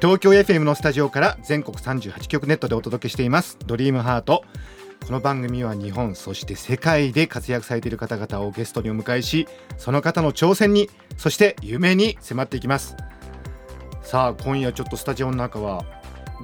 [0.00, 3.58] 東京 FM のスタジオから全国38局ネットでお届けしています。
[3.66, 4.44] ドリームハート。
[5.04, 12.96] この番組は日本そして世界で活躍されている方々をゲストにお迎えしその方の挑戦にそして夢に迫っていきます。
[14.02, 15.84] さあ今夜ちょっとスタジオの中は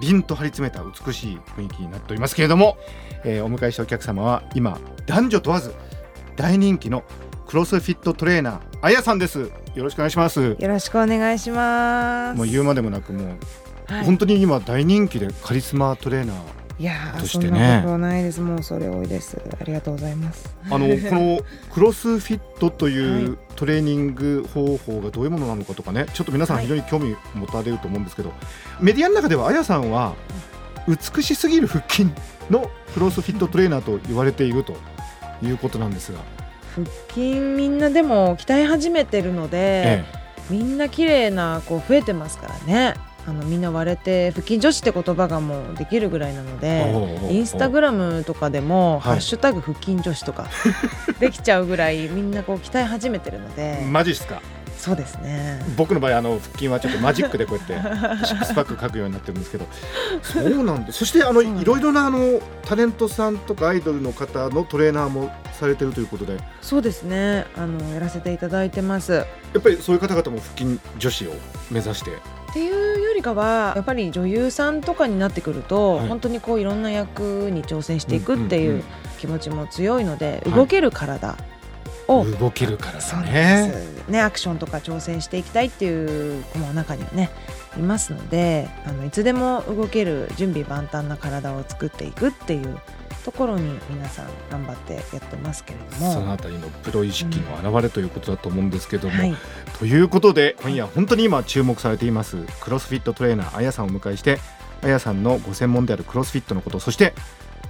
[0.00, 2.76] 凛と張り詰めた美しい雰囲気になっておりますけれども、
[3.24, 5.72] えーお迎えしたお客様は今男女問わず
[6.34, 7.04] 大人気の
[7.46, 12.36] クロスフィットトレーナーあやさんですよろしくお願いしますよろしくお願いします。
[12.36, 13.26] もう言うまでもなくもう、
[13.86, 16.36] はい本当に今大人気でカリスマトレーナー
[16.78, 18.40] いやーとしてねそんなことはないです。
[18.40, 19.40] もうそれ多いです。
[19.60, 20.56] ありがとうございます。
[20.70, 21.40] あのこの
[21.72, 28.32] クロスフィットというはトレーニング方法がどういうものなのかとかねちょっと皆さんはい非常に興味持たれると思うんですけど、
[28.80, 30.14] メディアの中ではあやさんは
[30.88, 32.08] 美しすぎる腹筋
[32.50, 34.74] のクロスフィットトレーナーと言われていると
[35.42, 36.18] いうことなんですが、
[36.74, 40.04] 腹筋みんなでも鍛え始めてるので、え
[40.50, 42.94] みんな綺麗な子増えてますからね。
[43.26, 47.18] あのみんな割れて腹筋女子って言葉がもうできるぐらいなので。
[47.30, 50.46] インスタグラムとかでも、はいハッシュタグ腹筋女子とか
[51.20, 54.42] できちゃうぐらいみんなこう鍛え始めてるので、マジっすか？
[54.84, 55.64] そうですね。
[55.78, 59.66] 僕の場合あの腹筋はちょっとマジックでこうやって シックスパック書くようになってるんですけど
[60.22, 67.46] そうなんだそしてあのいろいろなあのタレントさんとかアイドルの方のトレーナーもされてるということでやそうですね。
[67.56, 69.24] あのやらせていただいてます。
[69.58, 71.30] っぱりそういう方々も腹筋女子を
[71.70, 78.84] 目指してっていうよりかはやっぱり女優さんとかになってくると、はい本当にこういろんな役に挑戦していくっていう
[79.18, 81.36] 気持ちも強いので、はい動ける体
[82.08, 83.72] を、動けるからだね。
[84.08, 87.30] ねアクションとか挑戦していきたいっていう子も中にはね
[87.76, 92.78] いますのであのいつでも動ける準備万端な体を作っていくっていう
[93.24, 96.12] ところに皆さん頑張ってやってますけれども。
[96.12, 99.34] そのあたりのプロ意識の表れということだと思うんですけども、はい、
[99.78, 104.38] ということで今夜本当に今注目されていますクロスフィットトレーナーあやさんをお迎えして
[104.82, 107.14] あやさんのご専門であるクロスフィットのことそして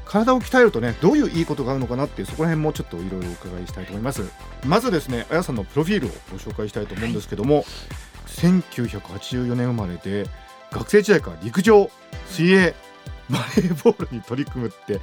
[0.07, 4.23] 体を鍛えるとねどういういいことがあるのかなっていうそこら辺もちょっといろいろお伺いしたいと思います。
[4.67, 7.65] まずですねあやさんのプロフィールをご紹介したいと思うんですけども、
[8.27, 10.29] 1984年生まれで
[10.71, 11.91] 学生時代から陸上
[12.29, 12.75] 水泳
[13.31, 15.01] バレーボールに取り組むって、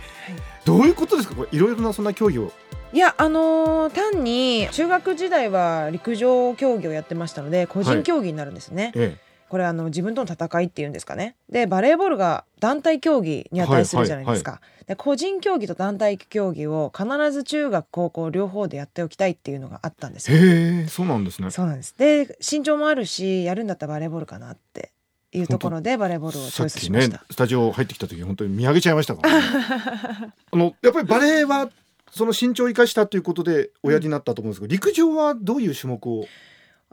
[0.63, 1.35] どういうことですか？
[1.35, 2.51] これいろいろなそんな競技を。
[2.93, 9.17] いやあのー単に中学時代は陸上競技をやってましたので個人競技になるんですね、え
[9.51, 11.35] これあの自分との戦いっていうんですかね。
[11.49, 20.41] でバレーボールが団体競技に値するじゃないですか、で個人競技と団体競技を必ず中学高校両方でやっておきたいっていうのがあったんですえよ。
[20.41, 21.51] へえそうなんですね。
[21.51, 21.93] そうなんです。
[21.97, 24.93] で身長もあるしやるんだったらバレーボールかなって
[25.33, 31.69] いうところでバレーボールをチョイスしました、スタジオ入ってきた時本当に見上げちゃいましたから、ね、 あのやっぱりバレーは
[32.09, 36.25] その身長を生かしたということで親父になったと思うんですけど、陸上はどういう種目を？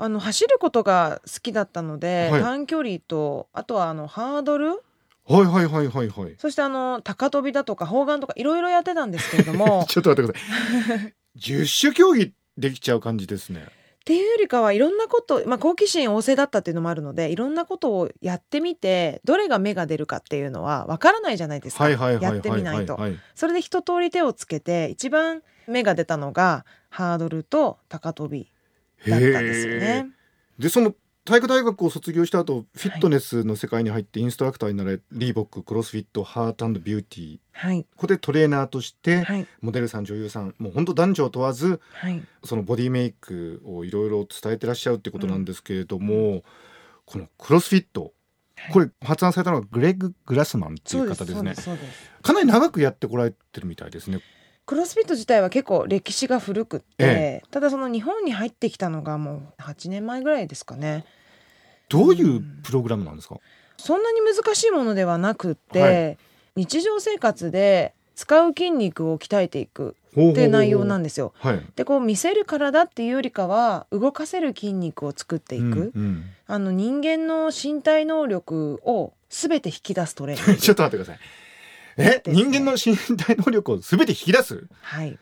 [0.01, 2.41] あの走ることが好きだったので、はい。
[2.41, 4.69] 短距離とあとはあのハードル。
[5.27, 6.35] はいはいはいはいはい。
[6.39, 9.85] そしてあの高跳びだとか砲丸とかいろいろやってたんですけれども。
[9.91, 11.15] ちょっと待ってください。
[11.39, 13.67] 10種競技できちゃう感じですね。
[13.67, 22.39] っていうよりかはいろんなこと、まあ、好奇心旺盛だったっていうのもあるのでいろんなことをやってみてどれが芽が出るかっていうのはわからないじゃないですか、はいはいはいやはい。
[22.39, 28.51] ってみないと、はいそれで一通り手をつけて一番芽が出たのがハードルと高跳び
[29.07, 30.11] だったんですよね。
[30.59, 30.95] でその
[31.25, 37.39] 体育大学を卒業した後フィットネスの世界に入ってインストラクターになれ、リーボッククロスフィットハートビューティー。
[37.53, 37.83] はい。
[37.83, 39.47] ここでトレーナーとして、はい。
[39.61, 42.23] モデルさん女優さんもう本当男女を問わずはい。
[42.45, 46.45] そのボディメイクをいろいろ伝えてらっしゃるってことなんですけれども、
[47.05, 48.15] このクロスフィット
[48.73, 51.55] これ発案されたのはグレッグ・グラスマンっていそう方ですね
[52.23, 54.21] かなり長くやってこられてるみたいですね
[54.69, 61.07] クロスフィット自体は結構歴史が古くって、えただその日本に入ってきたのがもう8年前ぐらいですかね。
[61.89, 63.39] どういうプログラムなんですか、
[63.79, 66.19] そんなに難しいものではなくって、はい。
[66.57, 71.33] 日常生活で使う筋肉を鍛えていくっていう内容なんでですよ。
[71.39, 71.63] はい。
[71.75, 76.25] でこう見せる体っていうよりかは動かせる筋肉を作っていく、うんうん。
[76.47, 80.57] あの人間の身体能力を全て引き出すトレーニング。
[80.61, 81.48] ちょっと待ってください
[81.99, 84.69] え、人間の身体能力をすべて引き出す？
[84.81, 85.19] はい。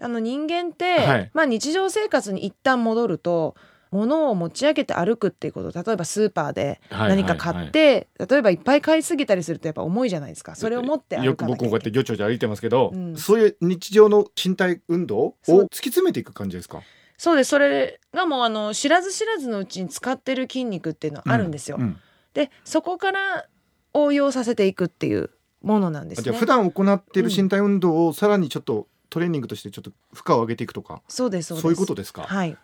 [0.00, 1.30] あの人間って、はい。
[1.34, 3.56] まあ、日常生活に一旦戻ると
[3.90, 10.54] 物を持ち上げて歩くっていうこと例えばスーパーではい何か買って、例えばいっぱい買いすぎたりするとやっぱ重いじゃないですか。
[10.54, 13.16] それを持ってよく僕もこうやってぎょちょ歩いてますけど、うん。
[13.16, 16.82] そういう日常の身体運動を突き詰めていく感じですか？
[17.16, 17.50] そうです。
[17.50, 21.96] それがもうあの知らず知らずのうちに使ってる筋肉っていうのはあるんですよ、うんうん。
[22.34, 23.46] でそこから
[23.94, 25.30] 応用させていくっていう
[25.62, 26.24] ものなんですね。
[26.24, 32.56] じゃあ普段行っている身体運動をさらにちょっとトレーニングとしてちょっと負荷を上げていくとかそうですそういうことですか、はい。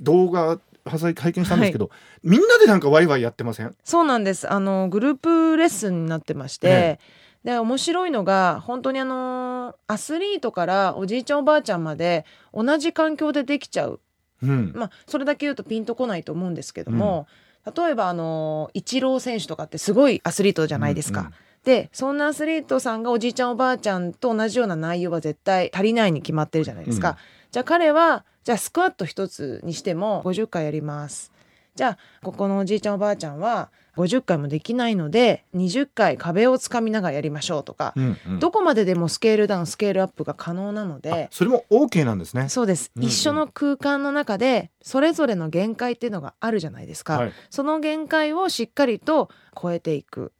[0.00, 1.90] 動画拝見したんですけど、
[2.24, 3.76] みんなでなんかワイワイやってません？
[3.84, 4.50] そうなんです。
[4.50, 6.98] あのグループレッスンになってまして、え
[7.44, 14.00] で面白いのが本当にあのアスリートからおじいちゃんおばあちゃんまで同じ環境でできちゃう。
[14.42, 14.72] うん。
[14.74, 17.28] まあそれだけ言うとピンとこないと思うんですけども、
[17.76, 21.20] 例えばあのイチロー選手とかってすごいアスリートじゃないですか。
[21.20, 21.32] うんうん
[21.64, 27.10] でそんなアスリートさんがおじいちゃんおばあちゃんと同じような内容は絶対足りないに決まってるじゃないですか。
[27.10, 27.16] うん
[27.52, 31.30] じゃあ彼はじゃあスクワット一つにしても50回やります。
[31.74, 38.38] じゃあここのおじいちゃんおばあちゃんは50回もできないので20回壁をつかみながらやりましょうとか、うんうん。
[38.40, 42.48] どこまででもスケールダウンスケールアップが可能なのあでそれも OK なんですね。
[42.48, 43.08] そうです、うんうん。
[43.08, 47.32] 一緒の空間の中でそれぞれの限界っていうのがあるじゃないですか、はい。
[47.50, 49.28] その限界をしっかりと
[49.60, 50.32] 超えていく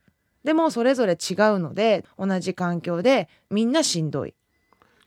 [0.45, 4.35] でもそれぞれ違うので同じ環境でみんなしんどい。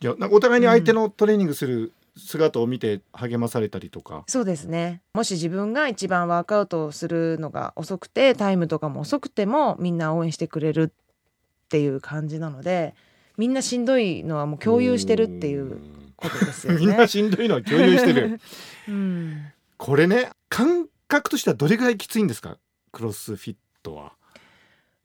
[0.02, 5.02] いやなんかお互いに相手のトレーニングする姿を見て励まされたりとか、そうですね。
[5.14, 12.94] もし自分が一番ワークアウトをするのが遅くてタイムとかも遅くてもみんな応援してくれるっていう感じなので
[13.38, 15.82] みんなしんどいのはもう共有してるっていう
[16.16, 16.80] ことですよね。
[16.86, 18.40] みんなしんどいのは共有してる。
[18.88, 19.46] うん。
[19.78, 22.58] これね感覚としてはどれぐらいきついんですか？
[22.94, 24.14] クロスフィットは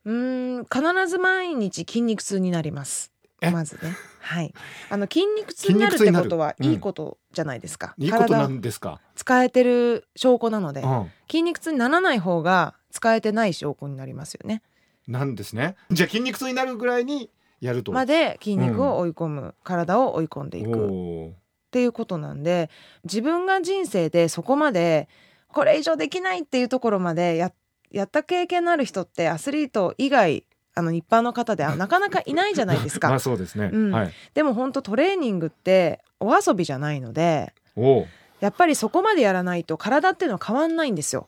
[0.05, 3.11] うーん必ず毎日筋肉痛になります。
[3.41, 3.49] え？
[3.51, 3.95] まずね。
[4.19, 4.53] はい。
[4.89, 10.81] あの筋肉痛になるってことはいいことじゃないですか、いいことなんですか、使えてる証拠なので。
[10.81, 14.61] うん、筋肉痛にならない方が使えてない証拠になりますよね。
[15.07, 15.75] なんですね。
[15.89, 17.91] じゃあ筋肉痛になるぐらいにやると。
[17.91, 21.29] まで筋肉を追い込む、体を追い込んでいく。
[21.29, 22.69] っていうことなんで
[23.05, 25.07] 自分が人生でそこまで
[25.47, 27.53] これ以上できないっていうところまでや
[27.91, 33.09] やった経験のある人ってアスリート以外あの一般の方では なかなかいないじゃないですか。
[33.09, 33.91] まあそうですね、うん。
[33.91, 34.13] はい。
[34.33, 38.05] でも本当トレーニングってお遊びじゃないのでおー
[38.39, 41.27] やっぱりそこまでやらないと体っていうのは変わんないんですよ。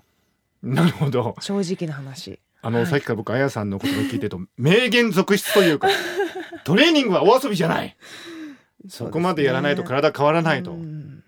[0.63, 1.36] なるほど。
[1.39, 2.39] 正直な話。
[2.62, 2.88] あの、はい。
[2.88, 5.89] さっきから僕あやさんの言葉を聞いてると名言続出というか
[6.63, 7.95] トレーニングはお遊びじゃない。
[8.89, 11.24] そこまでやらないと体変わらないと、うん。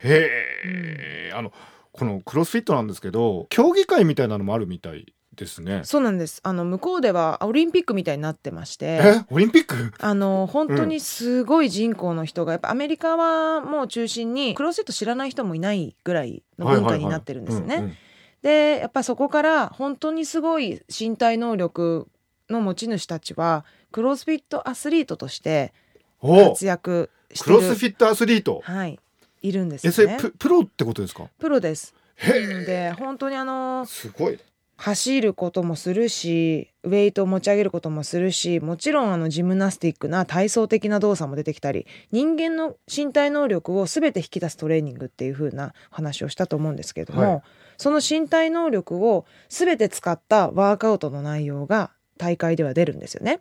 [0.00, 0.28] へ
[0.64, 1.52] え、あの
[1.92, 5.80] このクロスフィットなんですけど競技会みたいなのもあるみたいですね。
[5.84, 6.40] そうなんです。
[6.42, 9.00] あの向こうではオリンピックみたいになってまして。
[9.02, 9.24] え？
[9.30, 9.92] オリンピック？
[9.98, 17.96] あの本当にすごい人口の人がやっぱアメリカはもう中心にクロスフィット知らない人もいないぐらいの文化になってるんですよね。
[18.42, 22.08] でやっぱそこから本当にすごい身体能力
[22.50, 25.72] の持ち主たちはクロスフィットアスリートとして
[26.20, 28.60] 活躍してクるロスフィットアスリート。
[28.64, 28.98] はい
[29.42, 30.18] いるんですよね。
[30.20, 31.28] ププロってことですか？
[31.38, 31.94] プロです。
[32.16, 34.38] へで本当にあのすごい
[34.76, 47.42] 走ることもするしウェイトを持ち上げることもするしもちろんあのジムナスティックな体操的な動作も出てきたり人間の身体能力を全て引き出すトレーニングっていう風な話をしたと思うんですけれども、はい
[47.78, 53.40] その身体能力を全て使ったワークアウトの内容が大会では出るんですよね。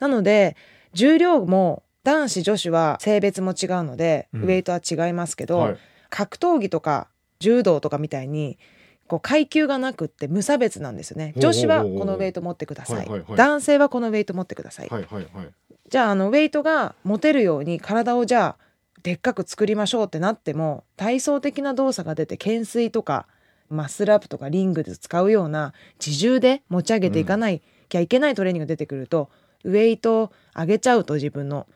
[0.00, 0.56] なので
[0.92, 4.42] 重量も男子女子は性別も違うので、うん。
[4.42, 5.78] ウェイトは違いますけど、はい。
[6.08, 8.58] 格闘技とか柔道とかみたいに
[9.06, 11.34] こう階級がなくって無差別なんですよね。
[11.36, 13.36] 女子はこのウェイト持ってください,、はいはいはい。
[13.36, 15.48] 男性はこのウェイト持ってください、はいはいはい。
[15.88, 18.64] じゃああのウェイトが持てるように体をじゃあ
[19.02, 23.26] でっかく作りましょうってなっても体操的な動作が出て懸垂とか
[23.68, 25.72] マッスルアップとかリングで使うような
[26.04, 29.30] 自重で持ち上げていかないきゃいけないトレーニングが出てくると、
[29.64, 31.66] ウェイトを上げちゃうと自分の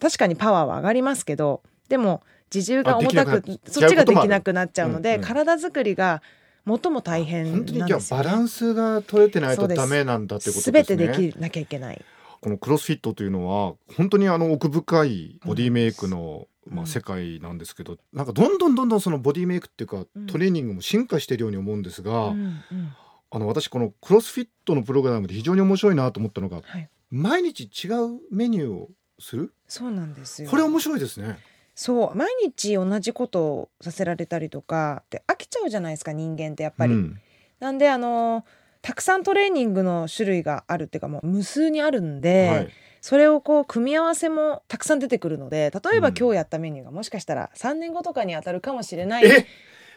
[0.00, 2.22] 確かにパワーは上がりますけどでも
[2.54, 5.20] 自重が重たくそっちができなくなっちゃうので、うん。
[5.20, 6.22] うん体作りが
[6.66, 8.04] 最も大変なんですよ、ね。
[8.10, 10.82] バランスが取れてないとダメなんだってことですね。
[10.82, 12.04] 全てできなきゃいけない。
[12.40, 16.76] このクロスフィットというのは本当にあの奥深いボディメイクの、うん。
[16.76, 20.26] まあ、世界なんですけど、なんかどんどんどんどんそのボディメイクっていうか、うん。
[20.26, 22.44] トレーニングも進化しているように思うんですが、うんう
[22.74, 22.92] ん。
[23.32, 29.54] あの私このクロスフィットのプログラムで非常に面白いなと思ったのがはい、毎日違うメニューをする？
[29.72, 30.50] そうなんですよ。
[30.50, 31.38] これ面白いですね。
[31.74, 36.92] そう毎日同じことをさせられたりとかで飽きちゃうじゃないですか人間ってやっぱり。
[36.94, 37.20] うん
[37.58, 38.44] なんであの
[38.82, 42.68] たくさんトレーニングの種類があるっていうかもう無数にあるんで、はい、
[43.00, 49.46] それをこう組み合わせもたくさん出てくるので例えばうん今日やったメニューがもしかしたら3年後とかに当たるかもしれない、え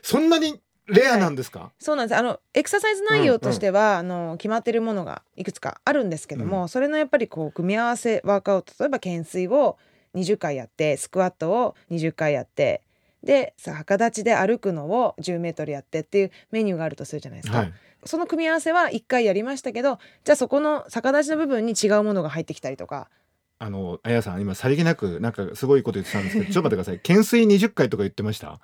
[0.04, 2.18] そんなにレアなんですか、そうなんです。
[2.18, 9.78] あのエクササイズ内容としては、あの決まってるものがいくつかあるんですけども、それのやっぱりこう組み合わせワークアウト例えば懸垂を
[10.14, 12.82] 20回やってスクワットを20回やって
[13.24, 17.58] でさ逆立ちで歩くのを10メートルやってっていうメニューがあるとするじゃないですか。
[17.60, 17.74] はい。
[18.06, 23.10] その組み合わせは1回やりましたけどじゃあそこの逆立ちの部分に違うものが入ってきたりとか。
[23.58, 26.98] あのあやさん今さりげなくなんかすごいこと言ってたんですけどちょっと待ってください。
[26.98, 28.60] 懸垂20回とか言ってました？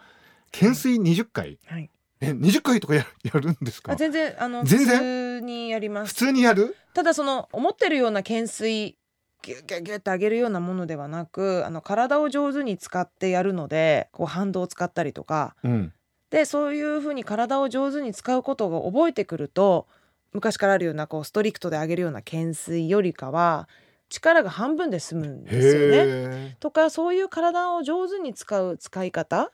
[0.51, 1.57] 懸垂20回？
[1.65, 1.89] はい、
[2.21, 3.93] え20回とかややるんですか？
[3.93, 4.97] あ全然あの全然？
[4.97, 6.09] 普通にやります。
[6.09, 6.75] 普通にやる？
[6.93, 8.95] ただその思ってるような懸垂
[9.43, 15.55] ギュッギュッギュッって上げるようなものではなくあの体を上手に使ってやるのでこう反動を使ったりとか。
[15.63, 15.93] うん。
[16.29, 19.87] でそういうふうに体を上手に使うことが覚えてくると
[20.31, 23.67] 昔からあるようなこうストリクトで上げるような懸垂よりかは
[24.07, 25.97] 力が半分で済むんですよね。
[25.97, 29.51] へとかそういう体を上手に使う使い方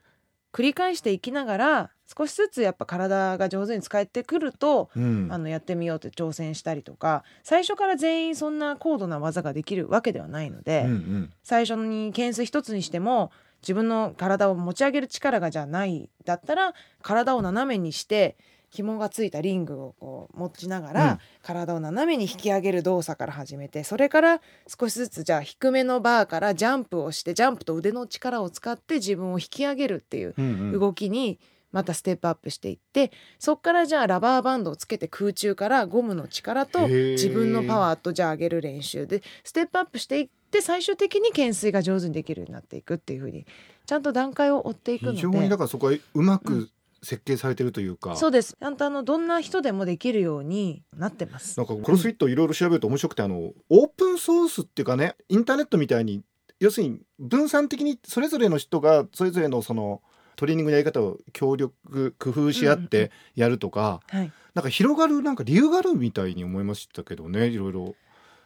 [0.57, 5.27] 繰り返していきながら少しずつやっぱ体が上手に使えてくるとえ、うん。
[5.29, 11.33] あのやってみようって挑戦したりとか最初から全員そんな高度な技ができるわけではないので、うんうん。
[11.43, 13.29] 最初に懸垂一つにしても
[13.61, 16.73] 自分の体を持ち上げる力がじゃないだったら
[17.03, 18.35] 体を斜めにして
[18.69, 21.19] 紐がついたリングをこう持ちながら、うん。
[21.41, 30.79] 体を斜めに引き上げる動作から始めてそれから少しずつじゃあ低めのバーからジャンプをしてジャンプと腕の力を使って自分を引き上げるっていううんうん。
[30.79, 31.39] 動きに
[31.71, 43.45] またステップアップしていってそっからじゃあラバーバンドをつけて空中からゴムの力と自分のパワーとじゃあ上げる練習でステップアップしていって最終的に懸垂が上手にできるようになっていくっていう風に
[43.85, 46.69] ちゃんと段階を追っていくの非常にだでからそこはうまうく
[47.07, 48.57] 設計されてるというか、そうです。
[48.59, 51.57] ちゃんとあのどんな人でもできるようになってます。
[51.57, 56.21] なんかクロスフィットいろいろ調べると面白くてあのオープンソースっていうかねインターネットみたいに
[56.59, 60.01] 要するに分散的にそれぞれの人がそれぞれのその
[60.35, 64.31] トレーニングのやり方を協力工夫し合ってやるとか、はい。
[64.53, 67.95] なんか広がるなんか理由があるみたいに思いましたけどねいろいろ。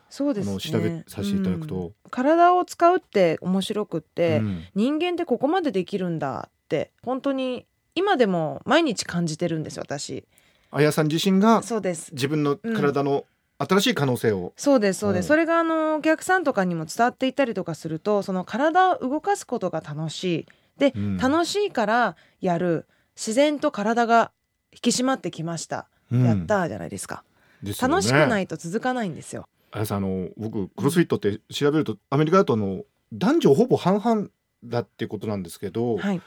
[0.10, 0.60] そうですね。
[0.60, 1.76] 調べさせていただくと。
[1.76, 1.94] うん。
[2.12, 4.64] 体を使うって面白くって、うん。
[4.76, 7.66] 人間ってここまでできるんだって本当に
[7.96, 10.24] 今でも毎日感じてるんです私。
[10.72, 12.12] あやさん自身がそうです。
[12.14, 13.26] 自分の体の
[13.58, 15.28] 新しい可能性を、そうですそうです、うん。
[15.28, 20.46] それがあのお客さんとかにも伝わっていたりとかするとその体を動かすことが楽しい。
[20.78, 21.18] で、うん。
[21.18, 22.88] 楽しいからやる。
[23.16, 24.32] 自然と体が
[24.72, 26.26] 引き締まってきました、うん。
[26.26, 27.24] やったーじゃないですか。
[27.62, 27.74] ね。
[27.80, 29.46] 楽しくないと続かないんですよ。
[29.72, 32.84] あやさんあの僕クロスフィットって調べるとアメリカだとあの
[33.14, 34.28] 男女ほぼ半々
[34.64, 36.22] だってことなんですけど、はい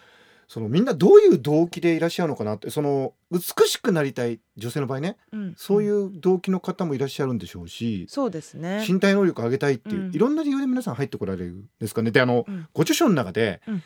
[0.48, 8.84] そのみんなどういう動機でいらっしゃるのかなってその美しくなりたい女性の場合ねうんそういう動機の方もいらっしゃるんでしょうし、そうですね。
[8.86, 10.14] 身体能力を上げたいっていう、うん。
[10.14, 12.10] いろんな理由で皆さん入ってこられるんですかね。
[12.10, 12.66] であの、うん。
[12.72, 13.82] ご著書の中で、うん。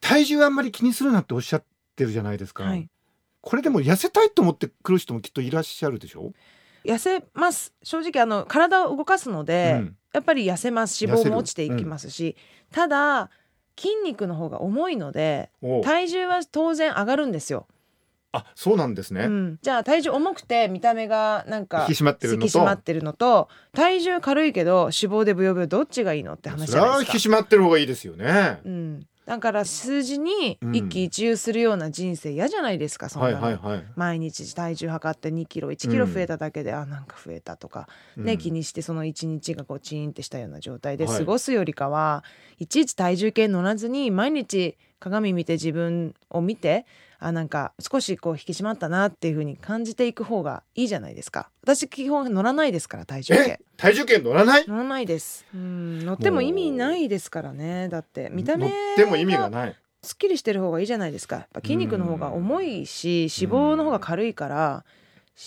[0.00, 1.64] 体重あんまり気にするなっておっしゃっ
[1.96, 2.88] てるじゃないですか、はい。
[3.40, 6.32] これでも痩せたいと思ってくる人もきっといらっしゃるでしょ、
[6.84, 7.74] 痩せます。
[7.82, 9.96] 正直あの体を動かすので、うん。
[10.12, 12.36] やっぱり痩せます脂肪も落ちていきますし、
[12.72, 13.30] ただ
[13.80, 17.66] 筋肉の方が重いのでお体重は当然上がるんですよ、
[18.32, 22.44] あそうなんですね、うん、じゃあ体重重くて見た目がなんか引き締まってるのと。
[22.44, 27.16] 引き締まってるのと体重軽いけど脂肪でブヨブヨどっちがいいのって話それはじゃないですか。
[27.16, 30.74] 引き締まってる方がいいですよね、うん、だから数字にうん。
[30.74, 38.38] 一喜一憂するような人生嫌じゃないですか、そんなはいのはいはい、毎日体重測って2キロ1キロ増えただけで、あなんか増えたとか、ねうん。
[38.38, 41.18] 気にしてその1日がこうチーンってしたような状態ではい。
[41.18, 42.24] 過ごすよりかは、
[42.58, 46.84] い、ちいち体重計乗らずに毎日鏡見て自分を見て
[47.22, 51.50] あなんか少しこう引き締まったなっていう風に感じていく方がいいじゃないですか。
[51.62, 53.44] 私基本乗らないですから体重え？
[53.44, 54.66] 計体重計乗らない？
[54.66, 55.44] 乗らないです。
[55.54, 57.88] うん乗っても意味ないですからね。
[57.90, 59.76] だって見た目乗っても意味がない。
[60.02, 61.36] すっきりしてる方がいいじゃないですか。
[61.36, 64.84] やっぱ筋肉の方が重いし脂肪の方が軽いから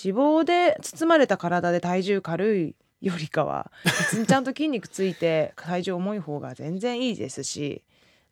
[0.05, 7.83] 脂肪で包まれた体で体重軽いよりかは別にちゃんと筋肉ついて体重重い方が全然いいですし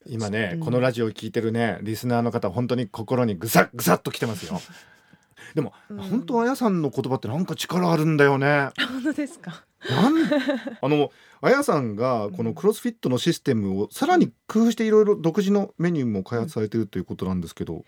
[0.06, 0.58] 今ね、う。
[0.58, 0.60] ん。
[0.62, 4.60] このラジオを聞いてるねリスナーの方本当に心にぐさぐさっときてますよ。
[5.56, 5.98] でも、うん。
[5.98, 8.70] 本当あやさんの言葉ってなんか力あるんだよね。
[8.90, 9.66] 本当ですか？
[9.90, 10.14] なん？
[10.82, 17.84] あのあやさんがこのクロスフィットのシステムをさらに工夫していろいろ独自のメニューも開発されているということなんですけど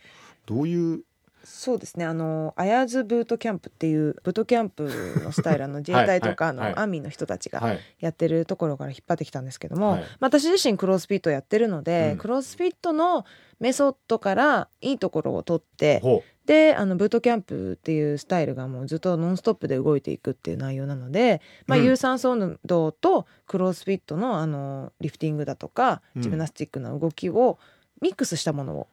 [0.48, 1.04] どういう
[1.44, 2.06] そうですね。
[2.06, 4.90] あのアヤーズブートキャンプっていうブートキャンプ
[5.24, 7.80] のスタイルあの 自衛隊とかはのアーミーの人たちがはい。
[8.00, 10.02] やってるところから引っ張ってきたんですけども、はい。
[10.02, 12.18] まあ私自身クロスフィットやってるので、うん。
[12.18, 13.26] クロスフィットの
[13.60, 21.86] メソッドからいいところを取ってほであのブートキャンプっていうスタイルがもうずっとノンストップで動いていくっていう内容なので、まあ、うん。
[21.86, 26.22] 有酸素運動とクロスフィットのあのリフティングだとかうん。
[26.22, 27.60] ジムナスティックの動きを
[28.02, 28.88] ミックスしたものを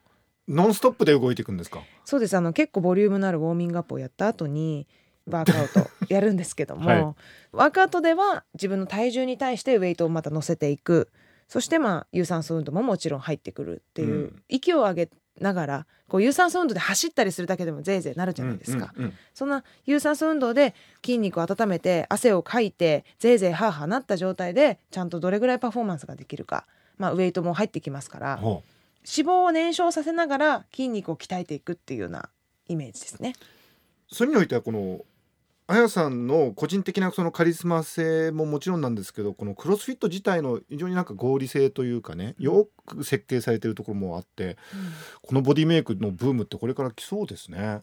[0.53, 1.81] ノンストップで動いていくんですか？
[2.05, 2.35] そうです。
[2.35, 4.85] あの結構ボリュームのあるウォーミングアップをやった後に
[5.27, 7.01] ワークアウトやるんですけども、はい。
[7.51, 11.09] ワークアウトでは自分の体重に対してウェイトをまた乗せていく。
[11.47, 14.43] そしてまあ有酸素運動ももちろん入ってくるっていう、うん。
[14.49, 26.67] 息を上げながらこう有酸素運動で走ったりするだけでもぜいぜいなるじゃないですか、うんうんそんな有酸素運動で筋肉を温めて汗をかいてぜいぜいハーハーなった状態でちゃんとどれぐらいパフォーマンスができるか、
[26.97, 28.39] まあ、ウェイトも入ってきますから
[29.05, 32.29] 脂肪を燃焼させながら筋肉を鍛えていくっていうような
[32.67, 33.33] イメージですね。
[34.11, 35.05] うそれにおいてはこの
[35.67, 44.57] あやさんの個人的なそのカリスマ性ももちろんなんですけどこのクロスフィット自体の非常になんか合理性というかねよく設計されてるところもあって
[45.21, 47.81] このボディメイクのブームってこれから来そうですね。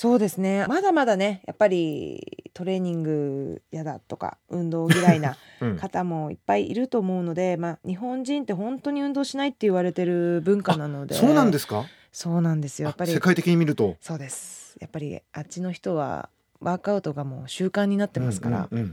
[0.00, 0.64] そうですね。
[0.66, 5.76] まだまだねやっぱりトレーニング嫌だとか運動嫌いな うん。
[5.76, 11.14] 方もいっぱいいると思うので、まあ、日本人って本当に運動しないって言われてる文化なので。
[11.16, 11.84] そうなんですか？
[12.12, 12.88] そうなんですよ。
[12.88, 13.98] やっぱりあ世界的に見ると。
[14.00, 14.78] そうです。
[14.80, 16.30] やっぱりあっちの人は
[16.60, 18.86] ワークアウトがもう習慣になってますから、うんうん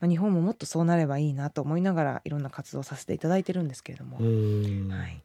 [0.00, 4.88] まあ、日本ももっとそうなればいいなと思いながらいろんな活動をさせていただいてるんですけれども、うん。
[4.90, 5.22] はい、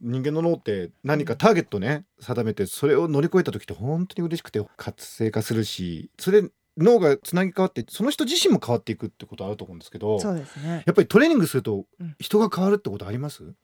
[0.00, 6.42] 人間の脳って何かターゲットね定めてそれを乗り越えた時って本当に嬉しくて活性化するしそれ
[6.78, 10.82] 脳がつなぎ変わってその人自身も変わっていくってことあると思うんですけどそうですね。
[10.86, 12.14] やっぱりトレーニングするとうん。
[12.18, 13.54] 人が変わるってことあります、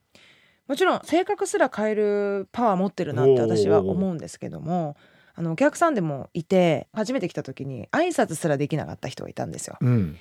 [0.67, 4.97] もちろん性格すら変えるパワー持ってるなって私は思うんですけども
[5.35, 9.77] あのお客さんでもいて初めて来た時に挨拶すらできなかった人がいたんですよ。
[9.81, 10.17] うん、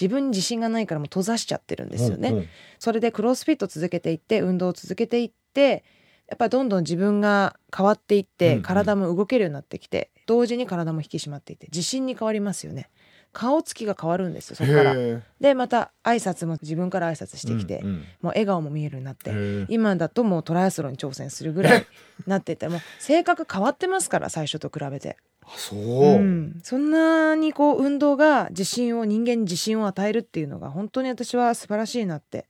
[0.00, 2.48] 自分に自信がないからもう閉ざしちゃってるんですよね、うんうん。
[2.78, 5.84] それでクロスフィット続けていって運動を続けていって
[6.28, 8.62] やっぱどんどん自分が変わっていっうんてうん。
[8.62, 12.90] 体も動けるようになってきて同時に体も引き締まっていって自信に変わりますよね
[13.36, 14.94] 顔つきが変わるんですよそこから。
[15.40, 17.94] でまた挨拶も自分から挨拶してきて、うんうん。
[17.96, 19.30] もう笑顔も見えるようになって
[19.68, 21.86] 今だともうトライアスロンに挑戦するぐらい
[22.26, 32.46] なっててもう性格変わってますから最初と比べて、あそう、うん、そんなにこう運動が自信を人間に自信を与えるっていうのが本当に私は素晴らしいなって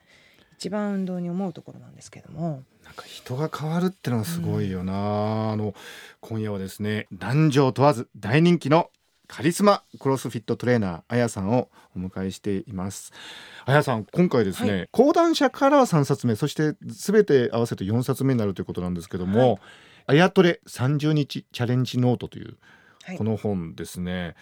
[0.56, 2.62] 一番運動に思うところなんですけども。
[2.84, 5.74] なんか人が変わるってのがすごいよな、あの
[6.20, 8.90] 今夜はですね男女問わず大人気の
[9.28, 13.12] カリスマクロスフィットトレーナーあやさんをお迎えしています。
[13.64, 19.58] あやさん今回ですね、は講談社から3冊目そして全て合わせて4冊目になるということなんですけども、はい。
[20.08, 22.56] あやトレ30日チャレンジノートという
[23.04, 23.18] はい。
[23.18, 24.34] この本ですね、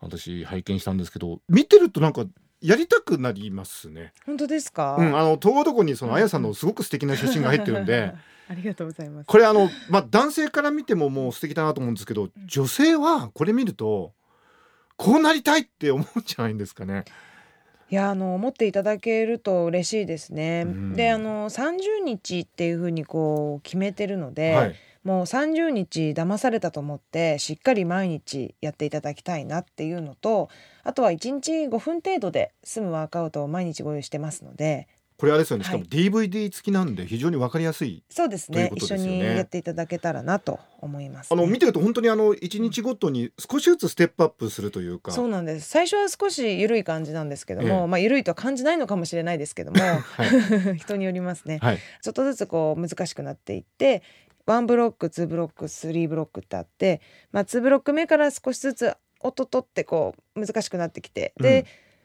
[0.00, 2.24] 私拝見したんですけど見てるとなんか
[2.60, 4.12] やりたくなりますね。
[4.24, 8.14] 本当ですか、うん、あのところどころにそのあやさんのすごく素敵な写真が入ってるんで。
[8.48, 9.26] ありがとうございます。
[9.26, 14.12] これあの、まあ、男性から見てももう素敵だなと思うんですけど女性はこれ見ると
[14.96, 17.04] こうなりたいって思うんじゃないんですかね。
[17.90, 20.64] いやあの思っていただけると嬉しいですね。
[20.66, 24.74] うんであの30日っていうふうにこう決めてるので、はい、
[25.04, 30.48] もう30日騙されたと思ってしっかり毎日やっていただきたいなっていうのと
[30.84, 34.88] あとは1日5分程度で済むワークアウトを毎日ご用意してますので
[35.22, 38.02] これあれですよねしかもはい DVD 付きなんで非常に分かりやすい。
[38.10, 41.40] そうですというね一緒ことですよねにやっていただけたらなと思います、ね。
[41.40, 45.12] あの見てると本当にあの1日ごとに少しずつステップアップするというか。
[45.12, 51.60] そうなんです最初は少し緩い感じなんですけども、ええまあ緩いとは感じないのかもしれないですけども、 はい 人によりますね。
[51.62, 54.02] はい、ちょっとずつこう難しくなっていって
[54.48, 61.64] 1ブロック2ブロック3ブロックってあって、まあ、2ブロック目から少しずつ音取ってこう難しくなってきてで、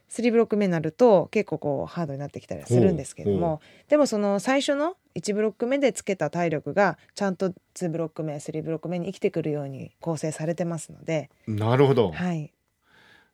[0.10, 12.12] 3ブロック目になると結構こうハードになってきたりするんですけどもでもその最初の1ブロック目でつけた体力がちゃんと2ブロック目3ブロック目に生きてくるように構成されてますので、なるほど。
[12.12, 12.54] はい、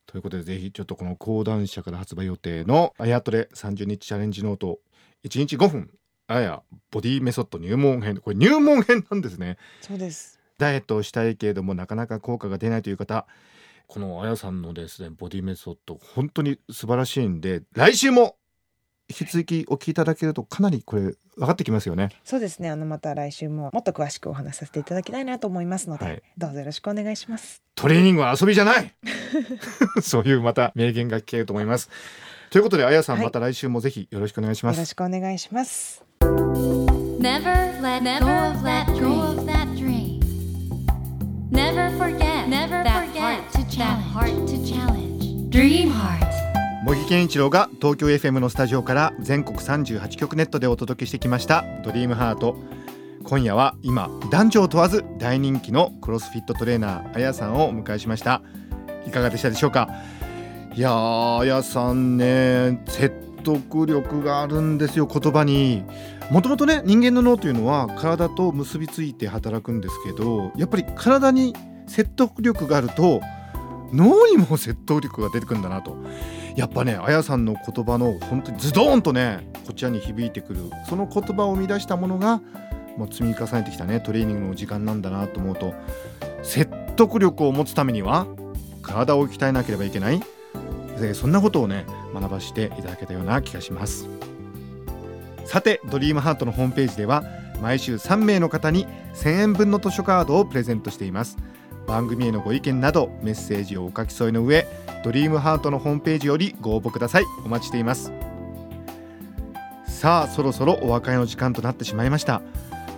[0.05, 4.79] ということでぜひちょっとこの講談社から発売予定の「あやトレ30日チャレンジノート」
[5.25, 5.91] 1日5分
[6.27, 8.17] あやボディメソッド入門編。
[8.17, 9.57] これ入門編なんですね。
[9.81, 10.39] そうです。
[10.57, 13.25] ダイエットをしたいけれどもなかなか効果が出ないという方
[13.87, 18.35] このあやさんのですねボディメソッド本当に素晴らしいんで来週も
[19.09, 21.01] 引き続きお聞きいただけるとかなりこれ
[21.35, 22.09] 分かってきますよね。
[22.23, 27.61] そうですねあのまた来週ももっと詳しくお話しさせていただきたいなと思いますので、はいどうぞよろしくお願いします。
[27.75, 28.93] トレーニングは遊びじゃない
[30.01, 31.89] そういうまた名言が聞けると思います。
[32.49, 34.89] ということであやさん、はいまた来週もぜひよろしくお願いしまよろす。
[34.89, 36.03] しくお願いします。
[46.86, 52.55] 茂木健一郎が東京 FM のスタジオから全国38局ネットでお届けしてきました「ドリームハート。
[53.23, 58.43] 今夜は今男女を問わず大人気のクロスフィットトレーナーあやさんをお迎えしました。
[59.07, 59.89] いかがでしたでしょうか？
[60.75, 60.91] いや
[61.39, 63.09] あやさんね設
[63.43, 65.83] 得力があるんですよ言葉に。
[66.29, 71.55] もともとね人間の脳というのは体と結びついて働くんですけどやっぱり体に
[71.88, 73.19] 説得力があると
[73.93, 75.95] 脳にも説得力が出てくるんだなと。
[76.56, 80.69] やっぱねあやさんの言葉の本当にズドーンとねこちらに響いてくる。
[80.89, 82.41] その言葉を生み出したものが
[82.97, 85.73] もう積み重ねてきたねトレーニングの時間なんだなと思うと
[86.43, 88.27] 説得力を持つためには
[88.82, 90.21] 体を鍛えなければいけない。
[91.15, 94.08] そんなことをね学ばせていただけたような気がします。
[95.45, 97.23] さてドリームハートのホームページでは
[97.62, 101.38] 毎週3名の方に1000円分の図書カードをプレゼントしています。
[101.87, 104.65] 番組へのご意見などメッセージをお書き添えの上
[105.03, 107.25] ドリームハートのホームページよりご応募ください。
[107.45, 108.11] お待ちしています。
[109.85, 112.41] さあそろそろお別れの時間となってしまいました。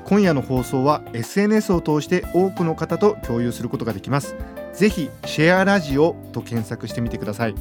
[0.06, 4.36] 今夜の放送は SNS を通して多くの方と共有することができます。
[4.74, 7.56] ぜひシェアラジオと検索してみてください。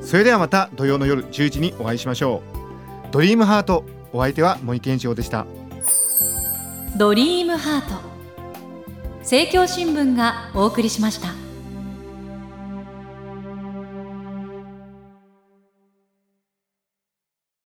[0.00, 2.42] それではまた土曜の夜10時にお会いしましょ
[3.10, 3.12] う。
[3.12, 5.46] ドリームハートお相手は森健一郎でした。
[6.96, 8.15] ドリームハート。
[9.26, 11.45] 政教新聞がお送りしました。